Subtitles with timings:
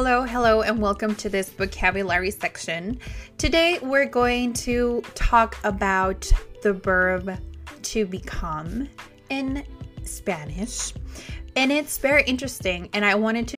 [0.00, 3.00] Hello, hello, and welcome to this vocabulary section.
[3.36, 6.32] Today we're going to talk about
[6.62, 7.36] the verb
[7.82, 8.88] to become
[9.28, 9.64] in
[10.04, 10.94] Spanish.
[11.56, 13.57] And it's very interesting, and I wanted to.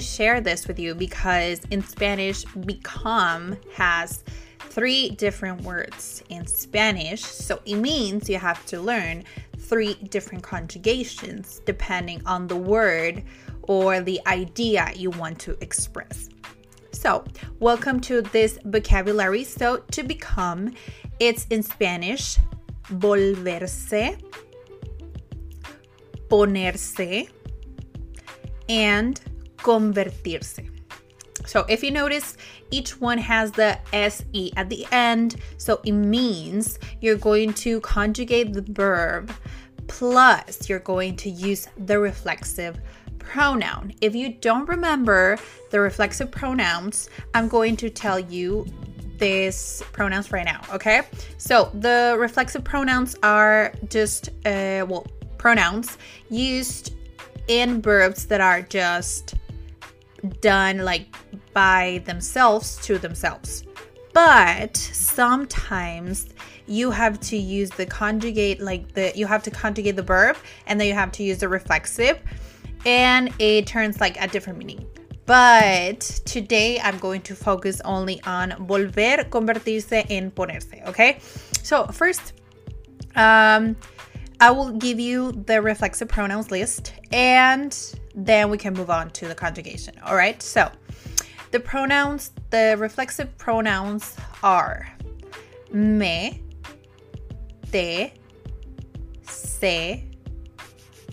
[0.00, 4.24] Share this with you because in Spanish, become has
[4.58, 7.22] three different words in Spanish.
[7.22, 9.24] So it means you have to learn
[9.58, 13.22] three different conjugations depending on the word
[13.62, 16.28] or the idea you want to express.
[16.92, 17.24] So,
[17.60, 19.44] welcome to this vocabulary.
[19.44, 20.74] So, to become,
[21.18, 22.36] it's in Spanish
[22.92, 24.20] volverse,
[26.28, 27.30] ponerse,
[28.68, 29.20] and
[29.62, 30.68] convertirse.
[31.46, 32.36] So if you notice,
[32.70, 35.36] each one has the SE at the end.
[35.56, 39.32] So it means you're going to conjugate the verb
[39.86, 42.78] plus you're going to use the reflexive
[43.18, 43.92] pronoun.
[44.00, 45.38] If you don't remember
[45.70, 48.66] the reflexive pronouns, I'm going to tell you
[49.18, 51.02] these pronouns right now, okay?
[51.38, 55.06] So the reflexive pronouns are just, uh, well,
[55.38, 55.98] pronouns
[56.30, 56.94] used
[57.48, 59.34] in verbs that are just
[60.40, 61.14] done like
[61.52, 63.64] by themselves to themselves.
[64.12, 66.28] But sometimes
[66.66, 70.80] you have to use the conjugate, like the you have to conjugate the verb and
[70.80, 72.20] then you have to use the reflexive,
[72.86, 74.86] and it turns like a different meaning.
[75.26, 80.84] But today I'm going to focus only on volver, convertirse, en ponerse.
[80.88, 81.20] Okay,
[81.62, 82.32] so first,
[83.14, 83.76] um,
[84.40, 87.76] I will give you the reflexive pronouns list and
[88.14, 89.94] then we can move on to the conjugation.
[90.04, 90.70] All right, so
[91.50, 94.88] the pronouns, the reflexive pronouns are
[95.72, 96.42] me,
[97.70, 98.12] te,
[99.22, 100.04] se,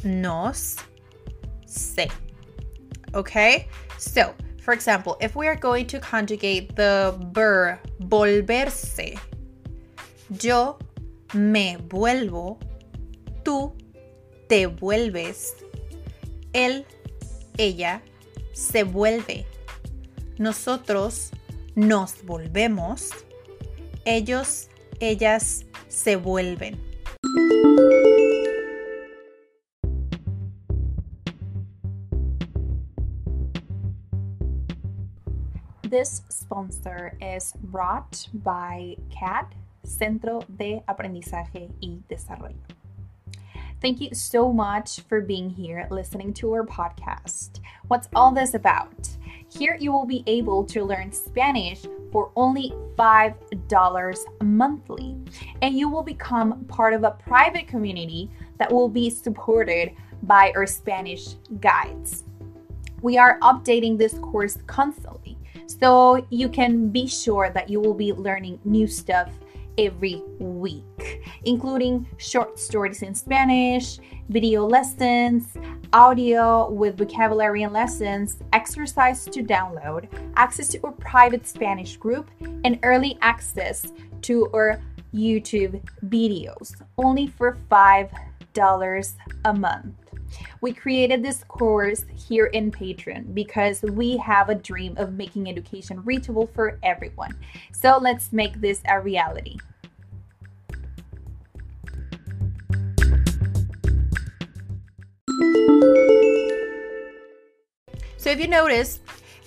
[0.04, 0.78] nos,
[1.66, 2.10] se.
[3.14, 4.34] Okay, so
[4.68, 9.18] for example, if we are going to conjugate the verb volverse,
[10.42, 10.78] yo
[11.34, 12.60] me vuelvo,
[13.44, 13.72] tú
[14.50, 15.64] te vuelves,
[16.54, 16.86] él,
[17.58, 18.02] ella
[18.54, 19.46] se vuelve.
[20.38, 21.32] Nosotros
[21.76, 23.10] nos volvemos.
[24.06, 24.70] Ellos,
[25.00, 26.80] ellas se vuelven.
[35.90, 42.77] This sponsor is brought by CAD, Centro de Aprendizaje y Desarrollo.
[43.80, 47.60] Thank you so much for being here listening to our podcast.
[47.88, 49.08] What's all this about?
[49.50, 55.16] Here you will be able to learn Spanish for only $5 monthly,
[55.62, 59.92] and you will become part of a private community that will be supported
[60.24, 62.24] by our Spanish guides.
[63.04, 65.38] We are updating this course constantly,
[65.68, 69.30] so you can be sure that you will be learning new stuff
[69.78, 74.00] every week, including short stories in Spanish,
[74.30, 75.56] video lessons,
[75.94, 82.30] audio with vocabulary and lessons, exercise to download, access to our private Spanish group,
[82.64, 84.82] and early access to our
[85.14, 89.14] YouTube videos, only for $5
[89.46, 90.07] a month.
[90.62, 96.04] We created this course here in Patreon because we have a dream of making education
[96.04, 97.36] reachable for everyone.
[97.72, 99.58] So let's make this a reality.
[108.18, 109.00] So if you notice,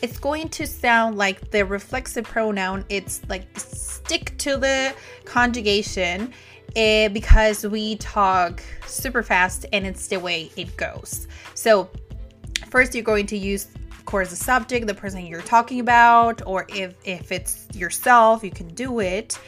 [0.03, 4.95] it's going to sound like the reflexive pronoun, it's like stick to the
[5.25, 6.33] conjugation
[6.77, 11.29] eh, because we talk super fast and it's the way it goes.
[11.55, 11.91] So
[12.69, 16.67] first you're going to use of course the subject, the person you're talking about, or
[16.71, 19.39] if if it's yourself, you can do it.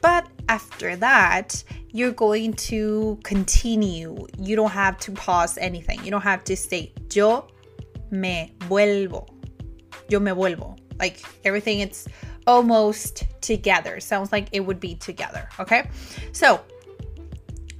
[0.00, 4.26] But after that, you're going to continue.
[4.38, 6.04] You don't have to pause anything.
[6.04, 7.48] You don't have to say yo
[8.10, 9.35] me vuelvo.
[10.08, 10.76] Yo me vuelvo.
[10.98, 12.08] Like everything it's
[12.46, 14.00] almost together.
[14.00, 15.90] Sounds like it would be together, okay?
[16.32, 16.60] So,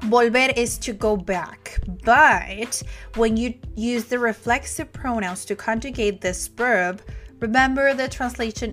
[0.00, 1.78] volver is to go back.
[2.04, 2.82] But
[3.14, 7.02] when you use the reflexive pronouns to conjugate this verb,
[7.40, 8.72] remember the translation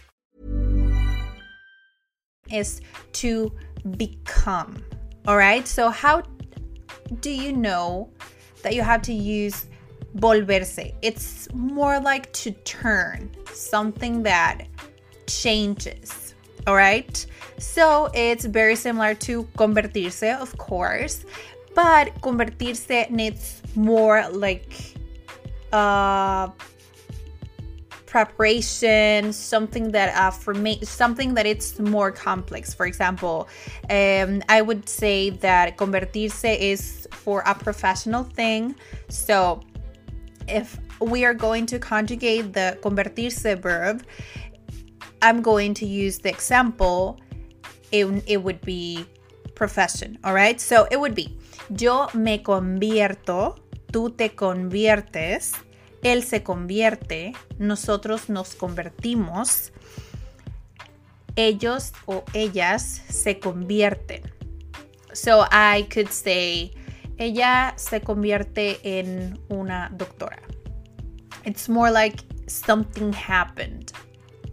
[2.53, 2.81] Is
[3.13, 3.51] to
[3.97, 4.83] become.
[5.27, 5.67] All right?
[5.67, 6.23] So how
[7.19, 8.09] do you know
[8.63, 9.67] that you have to use
[10.17, 10.93] volverse?
[11.01, 14.67] It's more like to turn, something that
[15.27, 16.33] changes.
[16.67, 17.25] All right?
[17.57, 21.25] So it's very similar to convertirse, of course,
[21.75, 24.95] but convertirse needs more like
[25.71, 26.49] uh
[28.11, 32.73] preparation something that uh for me something that it's more complex.
[32.73, 33.47] For example
[33.89, 38.75] um i would say that convertirse is for a professional thing.
[39.07, 39.61] So
[40.49, 44.03] if we are going to conjugate the convertirse verb
[45.21, 47.19] i'm going to use the example
[47.91, 49.05] it, it would be
[49.55, 50.59] profession all right?
[50.59, 51.37] So it would be
[51.79, 53.57] yo me convierto
[53.91, 55.55] tú te conviertes
[56.03, 59.71] él se convierte, nosotros nos convertimos,
[61.35, 64.21] ellos o ellas se convierten.
[65.13, 66.73] So I could say,
[67.17, 70.39] ella se convierte en una doctora.
[71.45, 73.91] It's more like something happened.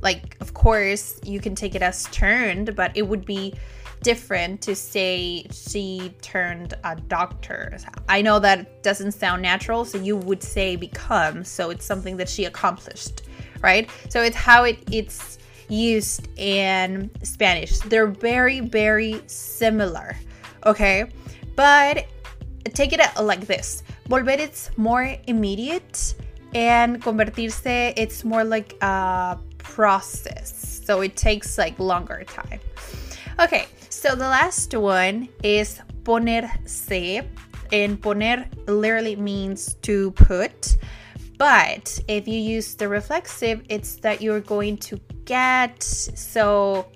[0.01, 3.55] Like, of course, you can take it as turned, but it would be
[4.03, 7.77] different to say she turned a doctor.
[8.09, 11.45] I know that doesn't sound natural, so you would say become.
[11.45, 13.23] So it's something that she accomplished,
[13.63, 13.91] right?
[14.09, 17.79] So it's how it it's used in Spanish.
[17.81, 20.17] They're very very similar,
[20.65, 21.11] okay?
[21.57, 22.07] But
[22.75, 23.83] take it like this.
[24.09, 26.15] Volver it's more immediate
[26.55, 30.83] and convertirse it's more like a process.
[30.87, 32.61] So it takes like longer time.
[33.41, 33.67] Okay,
[33.99, 37.27] so the last one is ponerse.
[37.73, 40.79] And poner literally means to put.
[41.37, 45.83] But if you use the reflexive, it's that you're going to get.
[45.83, 46.87] So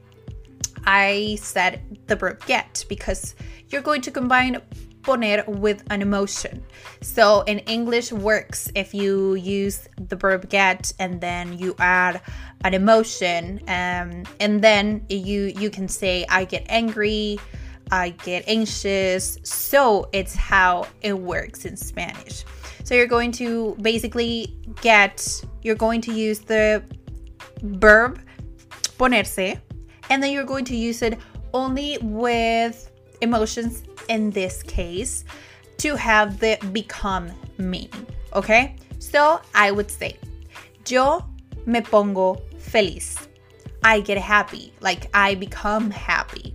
[0.87, 3.35] I said the verb get because
[3.69, 4.63] you're going to combine
[5.03, 6.63] poner with an emotion.
[7.01, 12.21] So in English works if you use the verb get and then you add
[12.65, 17.39] an emotion um, and then you you can say I get angry,
[17.91, 19.39] I get anxious.
[19.43, 22.45] So it's how it works in Spanish.
[22.85, 26.83] So you're going to basically get you're going to use the
[27.63, 28.21] verb
[28.99, 29.59] ponerse
[30.11, 31.19] and then you're going to use it
[31.55, 32.92] only with
[33.23, 35.25] emotions in this case
[35.79, 38.07] to have the become meaning.
[38.35, 38.77] Okay?
[38.99, 40.19] So I would say,
[40.87, 41.25] yo
[41.67, 43.17] me pongo feliz.
[43.85, 46.55] I get happy, like I become happy.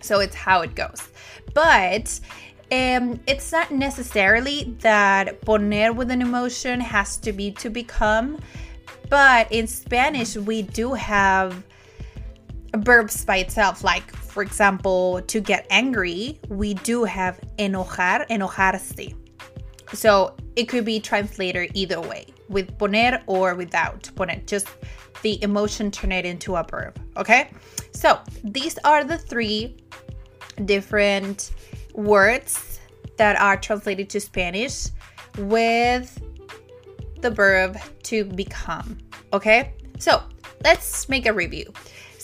[0.00, 1.08] So it's how it goes.
[1.54, 2.20] But
[2.70, 8.38] um, it's not necessarily that poner with an emotion has to be to become,
[9.08, 11.64] but in Spanish, we do have
[12.76, 19.14] verbs by itself, like for example, to get angry, we do have enojar, enojarse.
[19.94, 24.44] So it could be translated either way, with poner or without poner.
[24.46, 24.68] Just
[25.22, 27.00] the emotion turn it into a verb.
[27.16, 27.50] Okay?
[27.92, 29.76] So these are the three
[30.64, 31.52] different
[31.94, 32.80] words
[33.16, 34.88] that are translated to Spanish
[35.38, 36.22] with
[37.20, 38.98] the verb to become.
[39.32, 39.74] Okay?
[39.98, 40.22] So
[40.62, 41.72] let's make a review.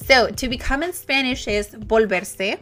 [0.07, 2.59] So, to become in Spanish is volverse,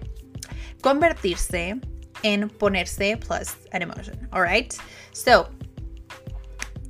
[0.81, 1.83] convertirse,
[2.23, 4.29] and ponerse plus an emotion.
[4.33, 4.77] All right.
[5.13, 5.49] So,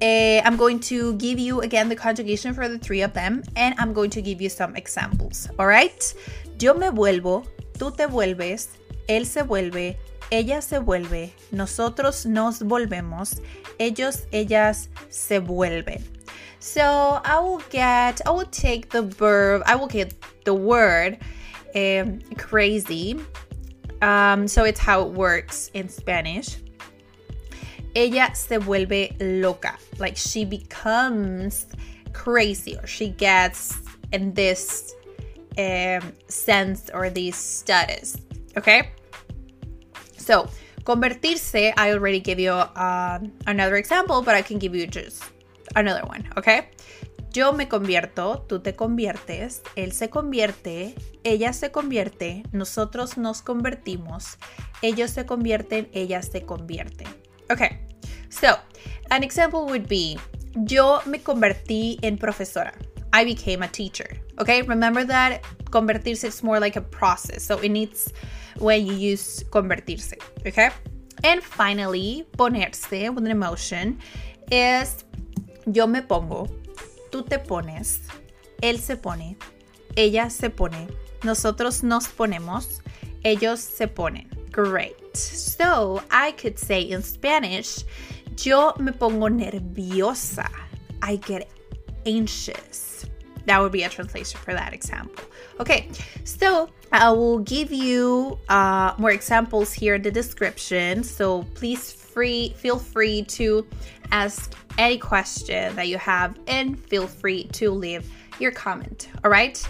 [0.02, 3.75] uh, I'm going to give you again the conjugation for the three of them, and
[3.78, 5.49] I'm going to give you some examples.
[5.59, 6.14] All right.
[6.59, 7.47] Yo me vuelvo,
[7.78, 8.68] tú te vuelves,
[9.09, 9.97] él se vuelve,
[10.30, 13.40] ella se vuelve, nosotros nos volvemos,
[13.78, 16.12] ellos, ellas se vuelven.
[16.62, 20.14] So I will get, I will take the verb, I will get
[20.45, 21.19] the word
[21.75, 23.19] um, crazy.
[24.00, 26.59] Um, so it's how it works in Spanish.
[27.97, 29.76] Ella se vuelve loca.
[29.99, 31.66] Like she becomes
[32.12, 33.81] crazy or she gets
[34.12, 34.95] in this
[35.59, 38.19] um, sense or this status.
[38.57, 38.92] Okay?
[40.16, 40.49] So,
[40.85, 45.25] convertirse, I already gave you uh, another example, but I can give you just
[45.74, 46.28] another one.
[46.36, 46.70] Okay?
[47.32, 54.36] Yo me convierto, tú te conviertes, él se convierte, ella se convierte, nosotros nos convertimos,
[54.82, 57.08] ellos se convierten, ellas se convierten.
[57.50, 57.78] Okay,
[58.28, 58.58] so
[59.10, 60.18] an example would be
[60.54, 62.74] Yo me convertí en profesora.
[63.12, 64.20] I became a teacher.
[64.38, 67.42] Okay, remember that convertirse is more like a process.
[67.42, 68.12] So it needs
[68.58, 70.14] when you use convertirse.
[70.46, 70.70] Okay,
[71.24, 73.98] and finally, ponerse with an emotion
[74.50, 75.04] is
[75.66, 76.49] yo me pongo,
[77.11, 78.00] tú te pones,
[78.61, 79.37] él se pone,
[79.97, 80.88] ella se pone,
[81.23, 82.81] nosotros nos ponemos,
[83.25, 84.28] ellos se ponen.
[84.50, 85.16] Great.
[85.16, 87.85] So I could say in Spanish,
[88.38, 90.49] yo me pongo nerviosa.
[91.00, 91.49] I get
[92.07, 93.07] anxious.
[93.47, 95.25] That would be a translation for that example.
[95.59, 95.88] Okay,
[96.25, 101.02] so I will give you uh, more examples here in the description.
[101.02, 103.66] So please free feel free to
[104.11, 109.08] ask any question that you have and feel free to leave your comment.
[109.24, 109.62] All right.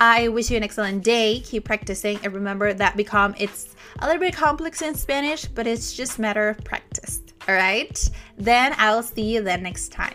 [0.00, 1.40] I wish you an excellent day.
[1.40, 5.92] Keep practicing and remember that become it's a little bit complex in Spanish, but it's
[5.92, 7.20] just matter of practice.
[7.48, 8.10] All right.
[8.38, 10.14] Then I'll see you then next time.